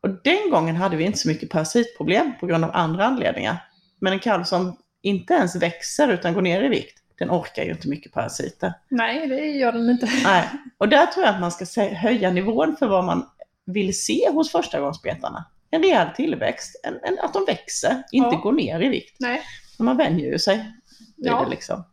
[0.03, 3.57] Och den gången hade vi inte så mycket parasitproblem på grund av andra anledningar.
[3.99, 7.71] Men en kalv som inte ens växer utan går ner i vikt, den orkar ju
[7.71, 8.73] inte mycket parasiter.
[8.89, 10.09] Nej, det gör den inte.
[10.25, 10.49] Nej.
[10.79, 13.27] Och där tror jag att man ska höja nivån för vad man
[13.73, 15.45] vill se hos förstagångsbetarna.
[15.71, 18.41] En rejäl tillväxt, en, en, att de växer, inte Ja.
[18.41, 19.17] går ner i vikt.
[19.21, 19.43] Nej,
[19.79, 20.73] Men man vänjer ju sig
[21.17, 21.43] Ja.
[21.45, 21.85] det liksom.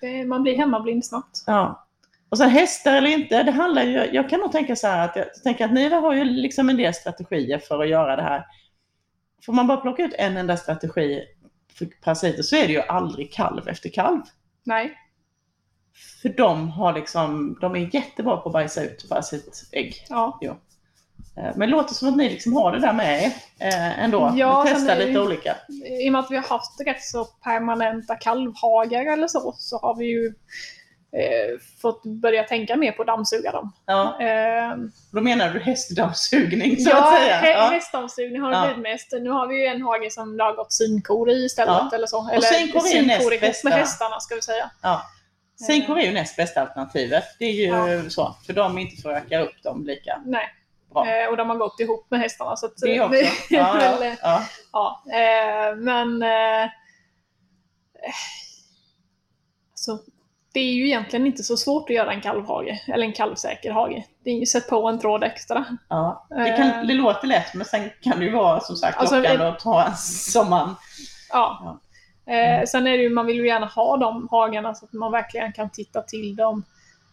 [0.00, 1.44] det, man blir hemmablind snabbt.
[1.46, 1.86] Ja.
[2.28, 5.16] Och sen hästar eller inte, det handlar ju, jag kan nog tänka så här att
[5.16, 8.44] jag tänker att ni har ju liksom en del strategier för att göra det här.
[9.46, 11.22] Får man bara plocka ut en enda strategi
[11.78, 14.20] för parasiter så är det ju aldrig kalv efter kalv.
[14.64, 14.94] Nej.
[16.22, 19.94] För de har liksom, de är jättebra på att bajsa ut parasitägg.
[20.08, 20.38] Ja.
[20.42, 20.52] Eh,
[21.36, 24.32] Men det låter som att ni liksom har det där med er eh, ändå.
[24.36, 25.56] Ja, sen testar lite ju- olika.
[26.02, 29.94] I och med att vi har haft rätt så permanenta kalvhagar eller så, så har
[29.96, 30.26] vi ju
[31.16, 33.72] eh, fått börja tänka mer på att dammsuga dem.
[33.86, 34.76] Ja, Eh,
[35.12, 37.36] då menar du hästdammsugning så ja, att säga.
[37.40, 37.68] hä- Ja.
[37.72, 38.66] hästdammsugning har det Ja.
[38.66, 39.12] blivit mest.
[39.12, 41.74] Nu har vi ju en hage som det har gått sinkor i istället.
[41.90, 41.90] Ja.
[41.94, 42.18] Eller så.
[42.18, 43.68] Och Eller sinkor är ju näst bästa.
[43.68, 44.70] med hästarna ska vi säga.
[44.82, 45.02] Ja.
[45.66, 47.24] Sinkor är ju näst bästa alternativet.
[47.38, 50.46] Det är ju så, för de inte förökar upp dem lika Nej.
[51.04, 51.22] Bra.
[51.22, 52.56] Eh, och de har gått ihop med hästarna.
[52.56, 53.18] Så att, Det eh, också.
[53.50, 55.02] Ja, väl, ja, ja.
[55.12, 56.22] Ja, men...
[56.22, 56.70] Eh,
[59.72, 59.98] alltså,
[60.54, 64.04] det är ju egentligen inte så svårt att göra en kalvhage, eller en kalvsäker hage.
[64.24, 65.64] Det är ju sätt på en tråd extra.
[65.88, 69.16] Ja, det, kan, det låter lätt men sen kan det ju vara som sagt Alltså,
[69.16, 70.74] lockande att ta en som man...
[71.32, 71.80] Ja.
[72.26, 75.12] Eh, sen är det ju, man vill ju gärna ha de hagarna så att man
[75.12, 76.64] verkligen kan titta till dem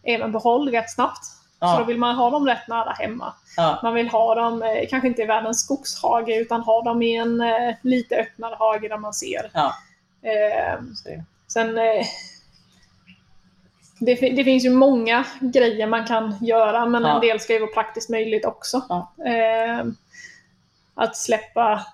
[0.02, 1.24] även på håll rätt snabbt.
[1.70, 3.34] Så då Ja, vill man ha dem rätt nära hemma.
[3.56, 7.16] ja, Man vill ha dem, eh, kanske inte i världens skogshage, utan ha dem i
[7.16, 9.50] en eh, lite öppnare hage där man ser.
[9.54, 9.74] ja.
[10.22, 10.80] Eh,
[11.48, 12.06] sen, eh,
[13.98, 17.14] det, det finns ju många grejer man kan göra, men Ja.
[17.14, 18.82] en del ska ju vara praktiskt möjligt också.
[18.88, 19.12] Ja.
[19.26, 19.84] Eh,
[20.94, 21.86] att släppa,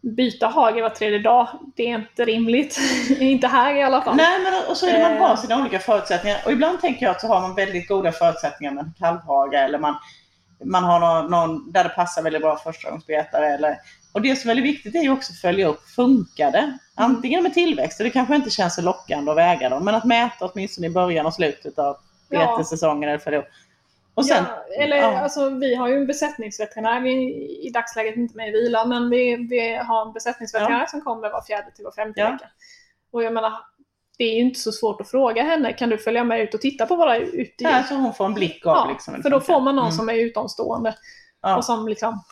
[0.00, 2.78] byta hage var tredje dag, det är inte rimligt.
[3.20, 4.16] inte här i alla fall.
[4.16, 5.36] Nej, men och så är det man har Eh.
[5.36, 6.38] sina olika förutsättningar.
[6.44, 9.78] Och ibland tänker jag att så har man väldigt goda förutsättningar med en kalvhage eller
[9.78, 9.94] man,
[10.64, 13.46] man har någon, någon där det passar väldigt bra förstagångsbetare.
[13.54, 13.76] Eller,
[14.12, 16.78] och det som är väldigt viktigt är ju också att följa upp, funkar det?
[16.94, 20.04] Antingen med tillväxt, och det kanske inte känns så lockande att väga dem, men att
[20.04, 21.96] mäta åtminstone i början och slutet av
[22.30, 22.56] Ja.
[22.56, 23.08] betessäsongen.
[23.08, 23.44] Eller, för det.
[24.18, 25.18] Och sen, ja, eller ja.
[25.20, 29.10] alltså, vi har ju en besättningsveterinär, vi är i dagsläget inte med i vila, men
[29.10, 32.30] vi, vi har en besättningsveterinär som kommer var fjärde till var femte Ja.
[32.30, 32.48] vecka.
[33.12, 33.52] Och jag menar,
[34.18, 36.60] det är ju inte så svårt att fråga henne, kan du följa med ut och
[36.60, 37.66] titta på våra utedjur?
[37.72, 38.76] här, så hon får en blick av.
[38.76, 39.96] Ja, liksom, för då får man någon Mm.
[39.96, 40.94] som är utomstående
[41.42, 41.56] Ja.
[41.56, 42.22] och som liksom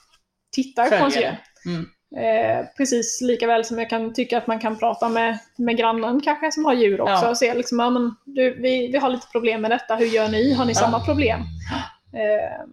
[0.53, 1.23] tittar på ens djur.
[1.23, 1.39] det.
[1.71, 1.87] Mm.
[2.17, 6.21] Eh, precis lika väl som jag kan tycka att man kan prata med, med grannen
[6.21, 7.31] kanske som har djur också Ja.
[7.31, 10.29] och se liksom, ja, men, du, vi, vi har lite problem med detta, hur gör
[10.29, 10.53] ni?
[10.53, 10.79] Har ni Ja.
[10.81, 11.41] samma problem?
[12.13, 12.67] Eh,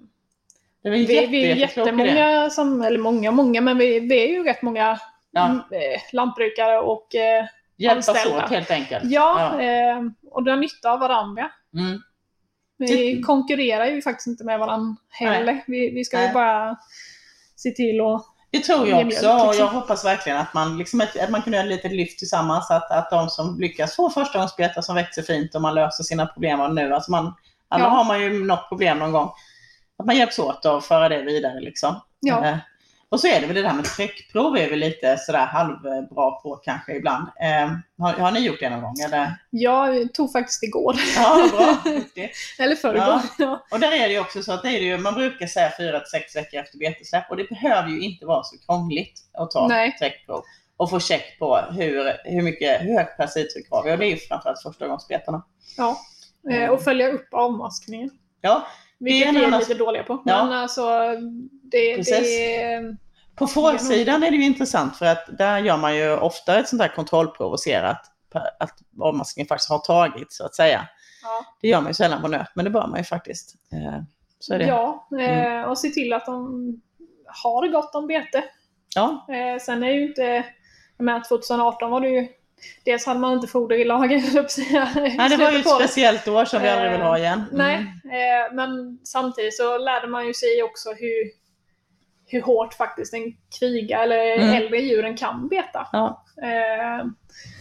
[0.84, 4.28] Det är vi, jätte, vi är jättemånga, som, eller många, många, men vi, vi är
[4.28, 5.00] ju rätt många
[5.32, 5.46] Ja.
[5.46, 7.46] mm, eh, lantbrukare och eh,
[7.78, 8.44] Hjälpas anställda.
[8.46, 9.04] åt helt enkelt.
[9.06, 11.52] ja, Eh, och dra nytta av varandra.
[11.78, 12.00] Mm.
[12.78, 15.64] Vi konkurrerar ju faktiskt inte med varandra heller.
[15.68, 16.34] Vi, vi ska ju Nej.
[16.34, 16.78] bara
[17.56, 18.26] se till att...
[18.54, 19.66] Det tror jag också och liksom.
[19.66, 22.72] jag hoppas verkligen att man, liksom, att, man kan göra ett litet lyft tillsammans.
[22.72, 26.76] Att, att de som lyckas få förstagångsbetare som växer fint och man löser sina problem
[26.76, 26.94] nu.
[26.94, 27.34] Alltså man,
[27.68, 27.90] alla Ja.
[27.90, 29.32] har man ju något problem någon gång.
[29.98, 31.60] Att man hjälps åt att föra det vidare.
[31.60, 32.02] Liksom.
[32.20, 32.58] Ja.
[33.14, 36.56] Och så är det väl det där med tryckprov är vi lite sådär halvbra på
[36.64, 37.28] kanske ibland.
[37.42, 38.96] Eh, har, har ni gjort det någon gång?
[39.06, 39.34] Eller?
[39.50, 40.96] Jag tog faktiskt igår.
[41.16, 41.78] Ja, bra.
[42.60, 43.20] Eller förrgår.
[43.38, 43.66] Ja.
[43.72, 45.72] Och där är det ju också så att det är det ju, man brukar säga
[45.78, 49.52] 4 till 6 veckor efter betesläpp och det behöver ju inte vara så krångligt att
[49.52, 49.96] ta Nej.
[50.00, 50.42] träckprov
[50.78, 54.10] och få check på hur, hur, mycket, hur högt parasittryck har vi och det är
[54.10, 55.44] ju framförallt förstagångsbetarna.
[55.78, 55.98] Ja.
[56.52, 58.10] Eh, Och följa upp avmaskningen.
[58.42, 58.68] Ja,
[59.00, 60.22] Vilket vi är annan- lite dåliga på.
[60.26, 60.44] Ja.
[60.46, 61.00] Men alltså,
[61.72, 62.18] det, Precis.
[62.20, 62.96] det
[63.36, 66.82] på fårsidan är det ju intressant för att där gör man ju ofta ett sånt
[66.82, 68.06] här kontrollprov och ser att,
[68.60, 70.88] att avmaskningen faktiskt har tagits så att säga.
[71.24, 71.46] ja.
[71.62, 73.56] Det gör man ju sällan på nöt men det bör man ju faktiskt.
[73.74, 74.02] Eh,
[74.40, 74.66] Så är det.
[74.66, 76.82] ja, eh, och se till att de
[77.44, 78.44] har gott om bete.
[78.96, 80.24] Ja, Eh, sen är ju inte,
[80.98, 82.28] jag menar 2018 var det ju,
[82.86, 84.22] dels hade man inte foder i lager,
[85.18, 87.44] Nej, det var ju ett speciellt år som vi aldrig vill ha igen.
[87.52, 87.58] Mm.
[87.58, 87.94] Nej,
[88.54, 91.32] men samtidigt så lärde man ju sig också hur,
[92.34, 94.50] hur hårt faktiskt en kviga eller Mm.
[94.64, 95.88] äldre djuren kan beta.
[95.92, 96.24] Ja.
[96.44, 97.06] Eh,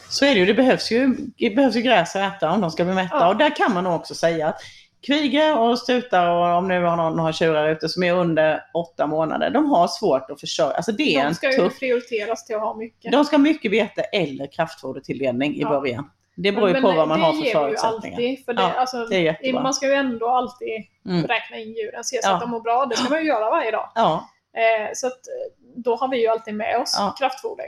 [0.08, 0.46] Så är det ju.
[0.46, 3.16] Det behövs ju, det behövs ju gräs att äta om de ska bli mätta.
[3.20, 3.28] Ja.
[3.28, 4.60] Och där kan man också säga att
[5.06, 9.06] kvigor och stutar och om nu har någon har tjurar ute som är under åtta
[9.06, 10.72] månader, de har svårt att försörja.
[10.76, 11.78] Alltså det är de en ska ju tuff...
[11.78, 13.12] prioriteras till att ha mycket.
[13.12, 15.68] De ska ha mycket bete eller kraftfodertilldelning i Ja.
[15.68, 16.10] början.
[16.36, 18.16] Det beror ju Men på vad man det har för ger vi ju förutsättningar.
[18.16, 19.62] alltid, för det, Ja, alltså, Det är jättebra.
[19.62, 21.26] man ska ju ändå alltid Mm.
[21.26, 22.34] räkna in djuren, se så Ja.
[22.34, 22.86] att de mår bra.
[22.86, 23.88] Det ska man ju göra varje dag.
[23.94, 27.14] Ja, Eh, så att, eh, då har vi ju alltid med oss Ja.
[27.18, 27.66] kraftfoder.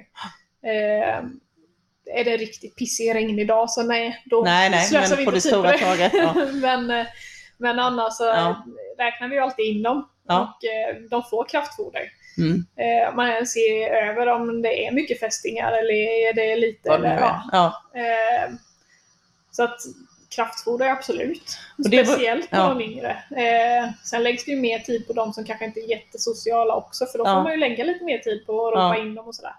[0.67, 1.25] Eh,
[2.17, 5.37] är det riktigt pissig regnig dag så nej, då nej, nej, slösar vi men på
[5.37, 5.79] inte det tid på stora det.
[5.79, 6.13] taget.
[6.15, 6.35] Ja.
[6.53, 7.07] men, eh,
[7.59, 8.65] men annars så Ja.
[8.99, 10.09] räknar vi ju alltid in dem.
[10.29, 10.41] Ja.
[10.59, 12.03] Och eh, de får kraftfoder.
[12.39, 12.67] Mm.
[12.77, 16.93] Eh, man ser över om det är mycket fästingar eller är det lite.
[16.93, 17.19] Eller.
[17.53, 17.83] Ja.
[17.95, 18.51] Eh,
[19.51, 19.77] så att
[20.37, 21.59] kraftfoder absolut.
[21.79, 22.69] Och Speciellt på ja.
[22.69, 23.11] de yngre.
[23.31, 27.07] Eh, sen läggs det ju mer tid på de som kanske inte är jättesociala också
[27.07, 27.35] för då Ja.
[27.35, 28.81] får man ju lägga lite mer tid på att Ja.
[28.89, 29.55] ropa in dem och sådär.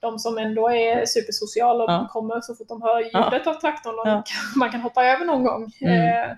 [0.00, 2.08] De som ändå är supersociala och Ja.
[2.12, 4.22] kommer så fort de hör ljudet av traktorn och Ja.
[4.56, 5.72] man kan hoppa över någon gång.
[5.80, 6.30] Mm.
[6.30, 6.36] Eh,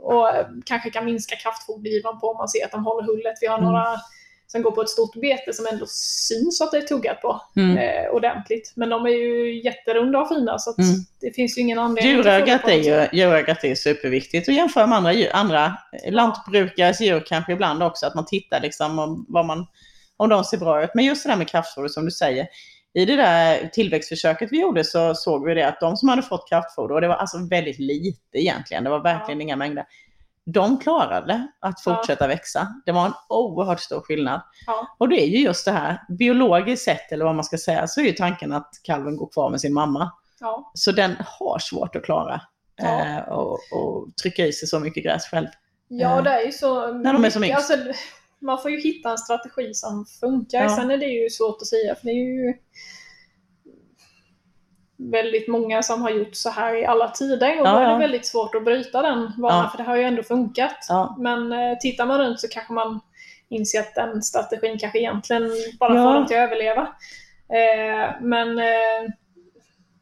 [0.00, 0.28] och
[0.64, 3.38] kanske kan minska kraftfodergivaren på om man ser att de håller hullet.
[3.40, 3.72] Vi har Mm.
[4.52, 7.78] Som går på ett stort bete som ändå syns att det är tuggat på Mm.
[7.78, 8.72] eh, ordentligt.
[8.76, 10.90] Men de är ju jätterunda och fina så Mm.
[11.20, 15.12] det finns ju ingen anledning Djurögat är ju djurögat är superviktigt och jämföra med andra,
[15.12, 15.76] djur, andra
[16.10, 19.66] lantbrukares djur kanske ibland också att man tittar liksom om, vad man,
[20.16, 20.90] om de ser bra ut.
[20.94, 22.46] Men just det där med kraftfoder som du säger.
[22.94, 26.48] I det där tillväxtförsöket vi gjorde så såg vi det att de som hade fått
[26.48, 29.84] kraftfoder, och det var alltså väldigt lite egentligen, det var verkligen inga mängder.
[30.44, 31.94] De klarade att Ja.
[31.96, 32.68] fortsätta växa.
[32.86, 34.40] Det var en oerhört stor skillnad.
[34.66, 34.96] Ja.
[34.98, 38.00] Och det är ju just det här, biologiskt sett eller vad man ska säga, så
[38.00, 40.12] är ju tanken att kalven går kvar med sin mamma.
[40.40, 42.40] Ja, Så den har svårt att klara
[42.76, 43.06] Ja.
[43.18, 45.46] eh, och, och trycka i sig så mycket gräs själv.
[45.88, 46.92] Ja, Eh, det är ju så.
[46.92, 47.42] när de är som.
[47.54, 47.74] Alltså,
[48.40, 50.62] man får ju hitta en strategi som funkar.
[50.62, 50.76] Ja.
[50.76, 52.14] Sen är det ju svårt att säga, för det är
[52.46, 52.54] ju
[55.10, 57.60] väldigt många som har gjort så här i alla tider.
[57.60, 57.96] Och Ja, då är det ja.
[57.98, 59.68] väldigt svårt att bryta den vanan, Ja.
[59.70, 60.76] för det har ju ändå funkat.
[61.18, 63.00] Men eh, tittar man runt så kanske man
[63.48, 66.82] inser att den strategin kanske egentligen bara får dem till att överleva.
[67.48, 69.10] Eh, men eh,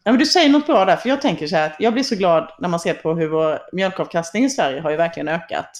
[0.05, 2.03] Ja, men du säger något bra där, för jag tänker så här att jag blir
[2.03, 5.71] så glad när man ser på hur vår mjölkavkastning i Sverige har ju verkligen ökat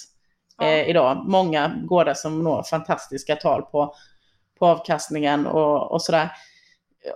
[0.61, 1.23] eh, idag.
[1.27, 3.95] Många gårdar som når fantastiska tal på,
[4.59, 6.29] på avkastningen och, och sådär.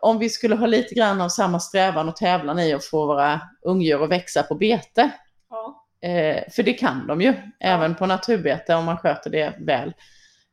[0.01, 3.41] Om vi skulle ha lite grann av samma strävan och tävlan i att få våra
[3.61, 5.11] ungdjur att växa på bete,
[5.49, 9.93] ja, eh, för det kan de ju, även på naturbete om man sköter det väl.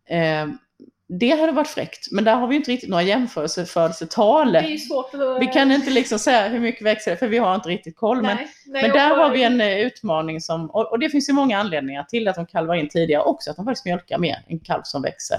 [0.09, 0.47] Eh,
[1.19, 4.57] det hade varit fräckt, men där har vi inte riktigt några jämförelsefödelsetal.
[4.57, 4.65] att...
[5.41, 8.23] Vi kan inte liksom säga hur mycket växer det, för vi har inte riktigt koll.
[8.23, 11.29] Men, nej, nej, men där har vi en eh, utmaning som, och, och det finns
[11.29, 14.45] ju många anledningar till att de kalvar in tidigare också, att de faktiskt mjölkar mer.
[14.47, 15.39] En kalv som växer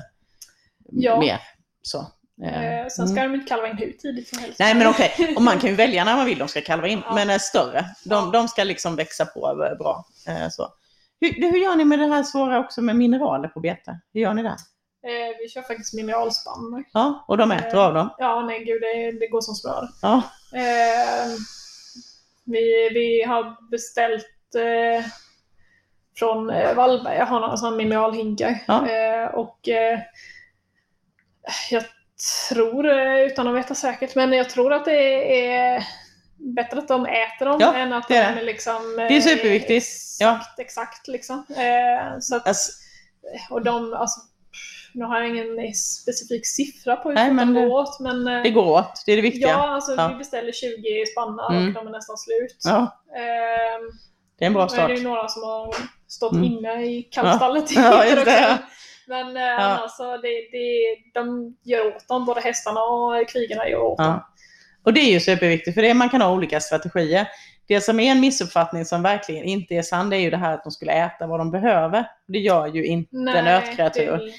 [0.92, 1.20] Ja.
[1.20, 1.40] mer.
[1.82, 2.08] Så.
[2.44, 4.60] Eh, Eh, sen ska de inte kalva in hur tidigt som helst.
[4.60, 7.02] Nej men okej, och man kan ju välja när man vill de ska kalva in,
[7.06, 7.16] Ja.
[7.16, 7.86] men är större.
[8.06, 10.06] De, de ska liksom växa på eh, bra.
[10.28, 10.74] Eh, så.
[11.20, 14.00] Hur, hur gör ni med det här svåra också med mineraler på bete?
[14.14, 14.56] Hur gör ni där?
[15.08, 16.84] Eh, vi kör faktiskt mineralspann.
[16.94, 18.10] Ja, och de äter av dem?
[18.18, 19.90] Ja, nej gud, det, det går som smör.
[20.02, 20.22] Ja,
[20.56, 21.28] Eh,
[22.46, 25.06] vi, vi har beställt eh,
[26.16, 28.60] från eh, jag har några sådana mineralhinkar.
[28.68, 28.90] Ja.
[28.90, 30.00] Eh, och eh,
[31.72, 31.84] jag
[32.50, 35.84] tror, eh, utan att veta säkert, men jag tror att det är
[36.56, 38.96] bättre att de äter dem Ja, än att det är de är liksom...
[38.98, 39.88] Det är superviktigt.
[40.20, 40.36] Ja.
[40.36, 41.46] Exakt, exakt liksom.
[41.50, 42.72] Eh, så att, alltså,
[43.50, 44.20] och de, alltså,
[44.94, 48.44] nu har jag ingen specifik siffra på hur Nej, men de går åt, men eh,
[48.44, 49.48] det går åt, det är det viktiga.
[49.50, 50.08] Ja, alltså Ja.
[50.08, 51.68] vi beställer 20 spannar Mm.
[51.68, 52.58] och de är nästan slut.
[52.64, 53.92] Ja, Ehm,
[54.40, 54.90] det är en bra är start.
[54.90, 55.76] det ju några som har
[56.08, 56.44] stått Mm.
[56.44, 57.72] inne i kallstallet.
[57.76, 58.58] Ja, det, ja.
[59.08, 63.98] Men eh, alltså, det, det, de gör åt dem, både hästarna och kvigarna gör åt
[63.98, 64.06] dem.
[64.08, 64.30] Ja.
[64.84, 67.28] Och det är ju superviktigt, för det man kan ha olika strategier.
[67.68, 70.54] Det som är en missuppfattning som verkligen inte är sann, det är ju det här
[70.54, 72.06] att de skulle äta vad de behöver.
[72.28, 74.18] Det gör ju inte nötkreatur.
[74.18, 74.34] det-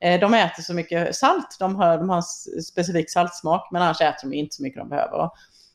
[0.00, 2.22] Eh, De äter så mycket salt, de har, de har en
[2.62, 5.30] specifik saltsmak, men annars äter de inte så mycket de behöver.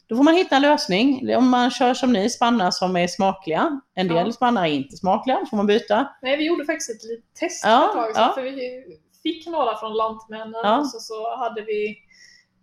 [0.09, 1.35] Och Då får man hitta en lösning.
[1.37, 3.81] Om man kör som ni, spannar som är smakliga.
[3.95, 4.31] En del Ja.
[4.31, 6.07] spannar är inte smakliga, då får man byta.
[6.21, 8.23] Nej, vi gjorde faktiskt ett litet test Ja, ett tag sedan.
[8.27, 8.33] ja.
[8.33, 8.83] För vi
[9.23, 10.79] fick några från Lantmännen Ja.
[10.79, 11.89] och så, så hade vi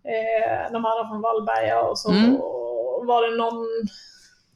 [0.03, 2.37] eh, de andra från Vallberga och så Mm.
[3.07, 3.65] var det någon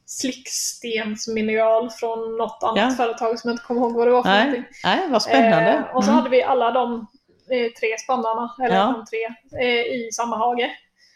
[0.06, 2.90] slickstensmineral från något annat Ja.
[3.06, 4.66] företag som jag inte kommer ihåg vad det var för Nej, någonting.
[4.84, 5.72] Nej vad spännande.
[5.90, 6.18] Eh, och så Mm.
[6.24, 7.08] hade vi alla de
[7.52, 8.86] eh, tre spannarna, eller Ja.
[8.98, 9.24] de tre,
[9.62, 10.72] eh, i samma hage.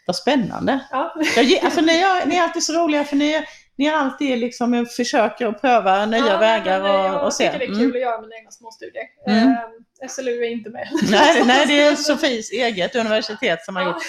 [0.06, 0.80] Vad spännande.
[0.90, 1.14] Ja.
[1.36, 3.44] Jag, alltså, ni, är, ni är alltid så roliga för ni,
[3.78, 7.44] ni är alltid liksom, eh, försöker att pröva nya Ja, vägar och, och se.
[7.44, 9.04] Jag tycker det är kul att göra mina egna småstudier.
[9.28, 9.48] Mm.
[9.48, 10.88] Eh, SLU är inte med.
[11.10, 13.88] Nej, nej, det är Sofies eget universitet som har Ja.
[13.88, 14.02] gjort.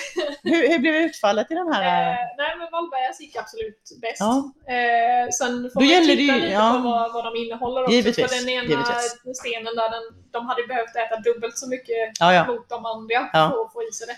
[0.43, 1.81] Hur, hur blev utfallet i den här?
[1.83, 4.19] Eh, nej men Vallbergas gick absolut bäst.
[4.19, 4.51] Ja.
[4.73, 6.71] Eh, sen får Då man titta lite ja.
[6.73, 7.93] på vad, vad de innehåller också.
[7.93, 9.37] Givetvis, För den ena givetvis.
[9.43, 12.45] stenen där, den, de hade behövt äta dubbelt så mycket ja.
[12.47, 13.43] mot de andra Ja.
[13.51, 14.17] för att få i sig det.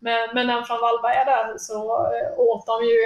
[0.00, 2.98] Men, men den från Vallberga där så eh, åt de ju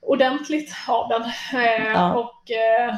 [0.00, 1.22] ordentligt av den.
[1.62, 2.14] Eh, Ja.
[2.14, 2.94] Och eh,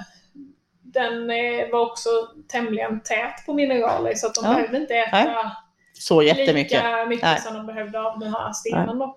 [0.83, 1.27] den
[1.73, 2.09] var också
[2.49, 4.55] tämligen tät på mineraler så att de Ja.
[4.55, 5.51] behövde inte äta
[5.93, 6.73] Så jättemycket.
[6.73, 7.41] lika mycket Nej.
[7.41, 8.99] som de behövde av den här stenen.
[8.99, 9.17] Då.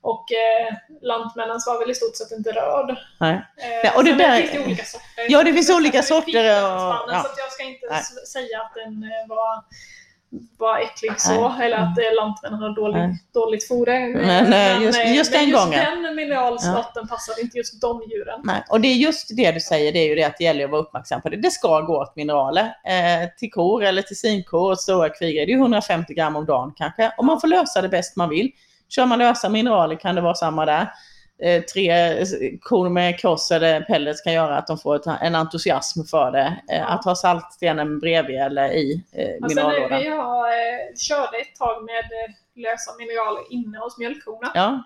[0.00, 2.96] Och eh, Lantmännens var väl i stort sett inte rörd.
[3.20, 3.42] Nej.
[3.84, 5.26] Eh, och det där- finns det olika sorter.
[5.28, 6.70] Ja, det finns olika så vi fick sorter och-
[7.14, 7.22] ja.
[7.24, 8.02] Så jag ska inte Nej.
[8.32, 9.62] säga att den var,
[10.58, 13.18] var äcklig så, eller att eh, Lantmännen har dålig, Nej.
[13.34, 14.14] dåligt foder.
[14.26, 16.02] Men, eh, just- eh, just men den just gången.
[16.02, 18.40] den mineralsorten passade inte just de djuren.
[18.44, 18.64] Nej.
[18.70, 20.70] Och det är just det du säger, det är ju det att det gäller att
[20.70, 21.36] vara uppmärksam på det.
[21.36, 25.46] Det ska gå åt mineraler eh, till kor eller till sinkor och stora kvigor.
[25.46, 27.12] Det är 150 gram om dagen kanske.
[27.18, 28.50] Och man får lösa det bäst man vill.
[28.88, 30.88] Kör man lösa mineraler kan det vara samma där.
[31.42, 32.16] Eh, tre
[32.62, 36.56] kor med kross eller pellets kan göra att de får ett, en entusiasm för det.
[36.70, 36.84] Eh, Ja.
[36.84, 40.00] Att ha saltstenen bredvid eller i eh, eh, minerallådan.
[40.00, 44.52] vi har, eh, körde ett tag med eh, lösa mineraler inne hos mjölkkorna.
[44.54, 44.82] Ja,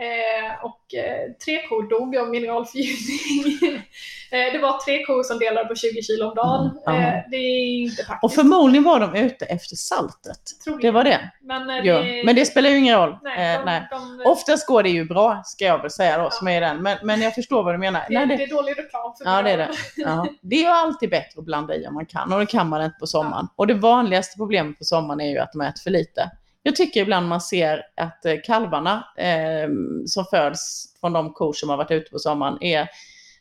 [0.00, 3.74] Eh, och eh, tre kor dog av mineralförgiftning.
[4.32, 6.70] eh, det var tre kor som delade på 20 kilo om dagen.
[6.86, 7.08] Mm, ja.
[7.08, 8.24] eh, det är inte praktiskt.
[8.24, 10.40] och förmodligen var de ute efter saltet.
[10.64, 10.82] troligen.
[10.82, 11.30] Det var det.
[11.42, 11.98] Men, eh, Ja.
[11.98, 13.18] det, Men det spelar ju ingen roll.
[13.22, 13.88] nej, Eh, de, nej.
[13.90, 16.30] De, Oftast går det ju bra, ska jag väl säga då, Ja.
[16.30, 16.82] som är den.
[16.82, 18.00] Men, men jag förstår vad du menar.
[18.08, 19.76] det, Nej, det det, är dålig reklam för Ja, det är mineraler.
[19.96, 22.68] ja, det är ju alltid bättre att blanda i om man kan och det kan
[22.68, 23.48] man inte på sommaren.
[23.56, 26.30] Och det vanligaste problemet på sommaren är ju att de äter för lite.
[26.68, 29.68] Jag tycker ibland man ser att eh, kalvarna eh,
[30.06, 32.88] som föds från de kor som har varit ute på sommaren är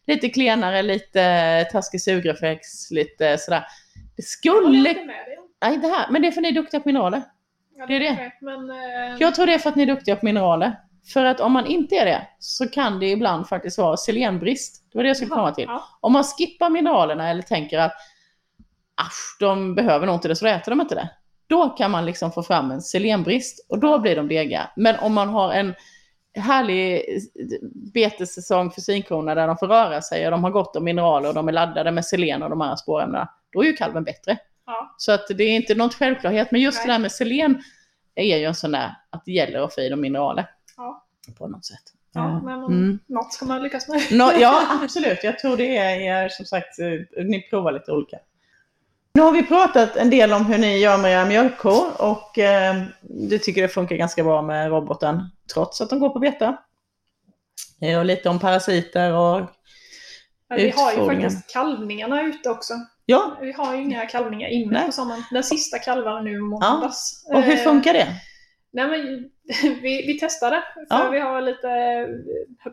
[0.07, 3.59] lite klenare, lite taskig sugreflex, lite sådär.
[3.95, 4.89] Det Jag skulle...
[4.89, 5.15] inte med.
[5.61, 7.21] Nej, det här, men det är för ni är duktiga på mineraler.
[7.77, 8.15] Ja, Det är det.
[8.15, 10.75] kanske Men, eh, Jag tror det är för att ni är duktiga på mineraler.
[11.13, 14.83] För att om man inte är det så kan det ibland faktiskt vara selenbrist.
[14.91, 15.65] Det var det jag skulle komma till.
[15.67, 17.93] Ja, Om man skippar mineralerna eller tänker att
[18.95, 21.09] asch, de behöver nog inte det så äter de inte det.
[21.47, 24.69] Då kan man liksom få fram en selenbrist och då blir de dega.
[24.75, 25.73] Men om man har en
[26.37, 27.05] härlig
[27.93, 31.35] betessäsong för svinkorna där de får röra sig och de har gott om mineraler och
[31.35, 34.37] de är laddade med selen och de här spårämnena, då är ju kalven bättre.
[34.65, 34.95] ja.
[34.97, 36.87] Så att det är inte någon självklarhet, men just Nej.
[36.87, 37.63] det där med selen
[38.15, 40.49] är ju en sån där att det gäller att få i dem mineraler.
[40.77, 41.05] Ja.
[41.37, 41.83] På något sätt.
[42.13, 42.99] ja men mm.
[43.05, 44.01] något ska man lyckas med.
[44.11, 45.23] Nå, ja, absolut.
[45.23, 48.17] Jag tror det är, är som sagt, eh, ni provar lite olika.
[49.17, 52.75] Nu har vi pratat en del om hur ni gör med era mjölkkor och eh,
[53.01, 55.21] du tycker det funkar ganska bra med roboten
[55.53, 56.57] trots att de går på beta.
[57.81, 59.41] Eh, och lite om parasiter och
[60.49, 62.73] Men vi har ju faktiskt kalvningarna ute också.
[63.05, 64.85] ja, Vi har ju inga kalvningar inne Nej.
[64.85, 65.23] på sommaren.
[65.31, 67.25] Den sista kalvar nu måndags.
[67.33, 68.07] och hur Eh, funkar det?
[68.73, 69.29] Nej, men,
[69.81, 71.09] vi, vi testade, för Ja.
[71.09, 71.67] vi har lite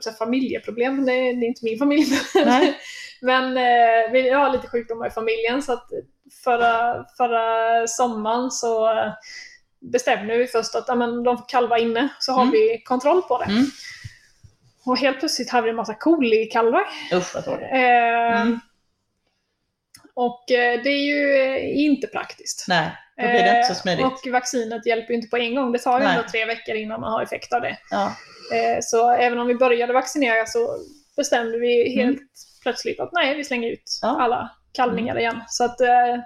[0.05, 1.05] jag familjeproblem.
[1.05, 2.07] Det är, det är inte min familj.
[2.45, 2.77] Nej.
[3.21, 5.89] men eh, vi har lite sjukdomar i familjen så att
[6.45, 8.91] förra, förra sommaren så
[9.93, 12.53] bestämde vi först att ja, men, de får kalva inne så har Mm.
[12.53, 13.45] vi kontroll på det.
[13.45, 13.65] Mm.
[14.87, 16.83] Och helt plötsligt hade vi en massa kolikalvar.
[17.13, 17.69] Usch vad tråkigt.
[17.73, 18.61] Eh, Mm.
[20.15, 22.65] Och eh, det är ju eh, inte praktiskt.
[22.69, 24.05] Nej, då blir det inte så smidigt.
[24.05, 25.73] Och vaccinet hjälper ju inte på en gång.
[25.73, 26.17] Det tar ju Nej.
[26.17, 27.79] ändå tre veckor innan man har effekt av det.
[27.91, 28.13] Ja.
[28.83, 30.77] Så även om vi började vaccinera så
[31.17, 32.29] bestämde vi helt Mm.
[32.63, 34.17] plötsligt att nej, vi slänger ut Ja.
[34.21, 35.41] Alla kalvningar igen.
[35.49, 36.17] Så att, eh,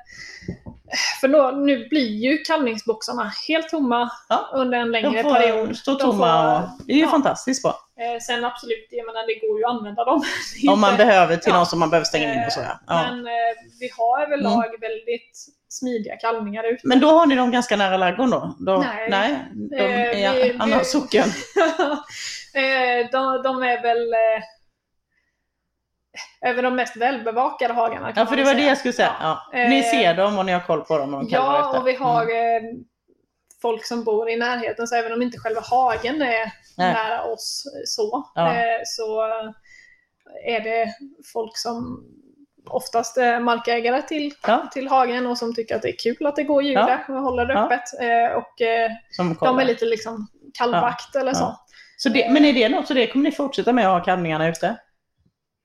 [1.21, 4.51] för då, nu blir ju kalvningsboxarna helt tomma Ja.
[4.55, 5.77] under en längre får period.
[5.77, 7.09] stå De tomma får- och det är ju ja.
[7.09, 7.75] fantastiskt bra.
[8.01, 10.23] Eh, Sen absolut, jag menar, det går ju att använda dem.
[10.73, 11.57] Om man behöver till Ja.
[11.57, 12.81] någon som man behöver stänga in och så ja.
[12.87, 13.03] ja.
[13.03, 13.33] Men eh,
[13.81, 15.37] vi har överlag väldigt
[15.69, 16.81] smidiga kalvningar ute.
[16.85, 18.55] Men då har ni dem ganska nära ladugården då?
[18.59, 18.79] då?
[18.79, 19.09] Nej.
[19.11, 19.39] Nej,
[19.71, 21.29] de Eh, vi- vi- socken.
[22.55, 24.43] Eh, de, de är väl eh,
[26.41, 28.13] över de mest välbevakade hagarna.
[28.17, 28.69] Ja, för det var det säga.
[28.69, 29.13] jag skulle säga.
[29.21, 29.43] Ja.
[29.55, 31.81] Eh, Ni ser dem och ni har koll på dem och de Ja, efter.
[31.81, 32.65] och vi har Mm.
[32.65, 32.71] eh,
[33.63, 36.93] folk som bor i närheten, så även om inte själva hagen är Nej.
[36.95, 38.55] nära oss eh, så, Ja.
[38.55, 39.23] eh, så
[40.47, 40.87] är det
[41.33, 42.05] folk som
[42.71, 46.37] oftast är markägare till, Ja, till hagen och som tycker att det är kul att
[46.37, 46.87] det går djur Ja.
[46.87, 47.65] där och håller det Ja.
[47.65, 48.01] öppet.
[48.01, 48.91] Eh, och eh,
[49.39, 49.53] kollar.
[49.53, 50.27] de är lite liksom
[50.59, 51.43] kallvakt eller så.
[51.45, 51.65] Ja.
[51.97, 54.49] Så det, men är det något, så det kommer ni fortsätta med att ha kalvningarna
[54.49, 54.77] ute?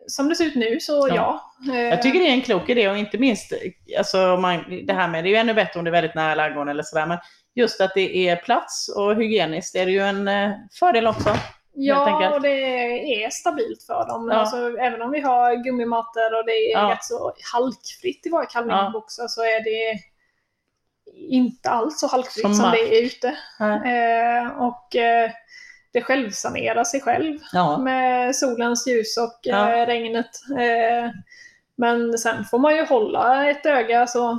[0.08, 1.52] Som det ser ut nu så Ja.
[1.60, 1.74] ja.
[1.74, 3.54] Eh, Jag tycker det är en klok idé och inte minst,
[3.98, 6.36] alltså man, det här med, det är ju ännu bättre om det är väldigt nära
[6.36, 7.18] ladugården eller sådär, men
[7.56, 11.30] just att det är plats och hygieniskt är det ju en eh, fördel också.
[11.76, 14.30] Ja, och det är stabilt för dem.
[14.32, 14.38] Ja.
[14.38, 16.92] Alltså, även om vi har gummimattor och det är Ja.
[16.92, 20.00] rätt så halkfritt i våra kalvningsboxar så är det
[21.30, 23.28] inte alls så halkfritt Som som, det är ute.
[23.60, 25.32] Eh, och eh,
[25.94, 27.78] det självsanerar sig själv Ja.
[27.78, 29.74] med solens ljus och Ja.
[29.76, 30.30] eh, regnet.
[30.52, 31.12] Eh,
[31.78, 34.38] men sen får man ju hålla ett öga så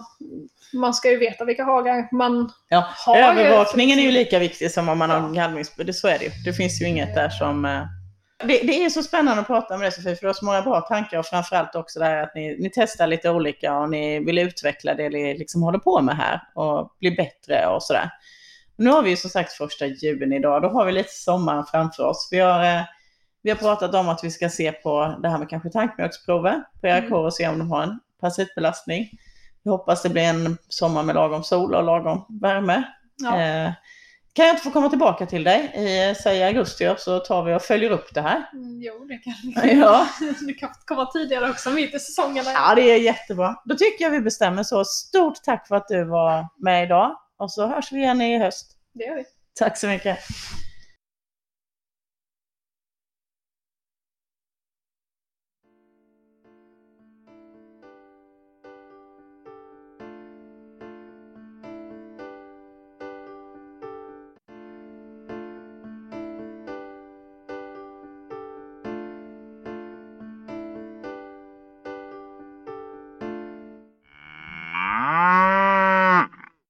[0.72, 2.88] man ska ju veta vilka hagar man Ja.
[3.06, 3.16] har.
[3.16, 5.74] Övervakningen är ju lika viktig som om man har en kalvnings...
[5.76, 6.30] det- Så är det ju.
[6.44, 7.64] Det finns ju inget där som...
[7.64, 7.82] eh,
[8.38, 10.62] Det, det är så spännande att prata med dig Sofie, för du har så många
[10.62, 14.24] bra tankar och framförallt också det här att ni, ni testar lite olika och ni
[14.24, 18.10] vill utveckla det ni liksom håller på med här och bli bättre och sådär.
[18.76, 22.02] Nu har vi ju som sagt första juni idag, då har vi lite sommar framför
[22.06, 22.28] oss.
[22.30, 22.82] Vi har, eh,
[23.42, 26.86] vi har pratat om att vi ska se på det här med kanske tankmjölksprover på
[26.86, 27.10] era Mm.
[27.10, 29.10] kor och se om de har en parasitbelastning.
[29.64, 32.82] Vi hoppas det blir en sommar med lagom sol och lagom värme.
[33.16, 33.40] Ja.
[33.40, 33.72] Eh,
[34.32, 37.62] kan jag inte få komma tillbaka till dig i, säg augusti så tar vi och
[37.62, 38.50] följer upp det här.
[38.52, 39.34] Mm, Jo, det kan
[39.64, 39.74] vi.
[39.80, 40.06] Ja.
[40.46, 42.50] Du kan komma tidigare också, mitt i säsongerna.
[42.50, 43.56] ja, det är jättebra.
[43.64, 44.84] Då tycker jag vi bestämmer så.
[44.84, 48.76] Stort tack för att du var med idag och så hörs vi igen i höst.
[48.92, 49.24] Det gör vi.
[49.54, 50.18] Tack så mycket.